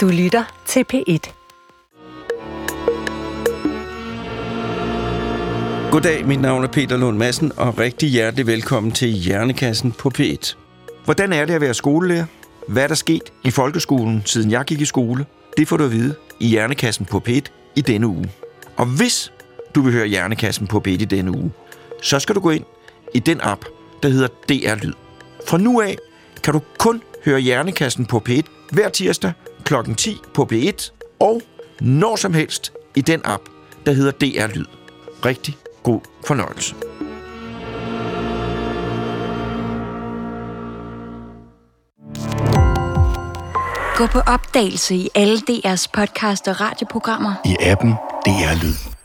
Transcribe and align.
Du 0.00 0.08
lytter 0.08 0.62
til 0.66 0.84
P1. 0.92 1.32
Goddag, 5.90 6.26
mit 6.26 6.40
navn 6.40 6.64
er 6.64 6.68
Peter 6.68 6.96
Lund 6.96 7.18
Madsen, 7.18 7.52
og 7.56 7.78
rigtig 7.78 8.08
hjertelig 8.08 8.46
velkommen 8.46 8.92
til 8.92 9.08
Hjernekassen 9.08 9.92
på 9.92 10.10
P1. 10.18 10.56
Hvordan 11.04 11.32
er 11.32 11.44
det 11.44 11.54
at 11.54 11.60
være 11.60 11.74
skolelærer? 11.74 12.24
Hvad 12.68 12.82
er 12.82 12.88
der 12.88 12.94
sket 12.94 13.32
i 13.44 13.50
folkeskolen, 13.50 14.22
siden 14.24 14.50
jeg 14.50 14.64
gik 14.64 14.80
i 14.80 14.84
skole? 14.84 15.26
Det 15.56 15.68
får 15.68 15.76
du 15.76 15.84
at 15.84 15.92
vide 15.92 16.14
i 16.40 16.48
Hjernekassen 16.48 17.06
på 17.06 17.22
P1 17.28 17.42
i 17.76 17.80
denne 17.80 18.06
uge. 18.06 18.30
Og 18.76 18.86
hvis 18.86 19.32
du 19.74 19.82
vil 19.82 19.92
høre 19.92 20.06
Hjernekassen 20.06 20.66
på 20.66 20.82
P1 20.88 20.90
i 20.90 21.04
denne 21.04 21.30
uge, 21.30 21.52
så 22.02 22.18
skal 22.18 22.34
du 22.34 22.40
gå 22.40 22.50
ind 22.50 22.64
i 23.14 23.18
den 23.18 23.40
app, 23.42 23.64
der 24.02 24.08
hedder 24.08 24.28
DR 24.48 24.74
Lyd. 24.84 24.94
Fra 25.48 25.58
nu 25.58 25.80
af 25.80 25.96
kan 26.42 26.54
du 26.54 26.60
kun 26.78 27.02
høre 27.24 27.40
Hjernekassen 27.40 28.06
på 28.06 28.22
P1 28.28 28.42
hver 28.70 28.88
tirsdag 28.88 29.32
kl. 29.70 29.94
10 29.94 30.20
på 30.34 30.48
P1 30.52 30.92
og 31.20 31.42
når 31.80 32.16
som 32.16 32.34
helst 32.34 32.72
i 32.96 33.00
den 33.00 33.20
app, 33.24 33.42
der 33.86 33.92
hedder 33.92 34.10
DR 34.10 34.54
Lyd. 34.54 34.64
Rigtig 35.24 35.56
god 35.82 36.00
fornøjelse. 36.26 36.74
Gå 43.96 44.06
på 44.06 44.18
opdagelse 44.18 44.94
i 44.94 45.08
alle 45.14 45.38
DR's 45.50 45.86
podcast 45.92 46.48
og 46.48 46.60
radioprogrammer. 46.60 47.34
I 47.44 47.56
appen 47.60 47.90
DR 48.26 48.62
Lyd. 48.62 48.99